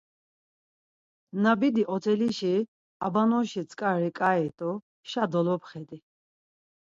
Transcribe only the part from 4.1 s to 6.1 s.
k̆ai t̆u, şa dolopxedi.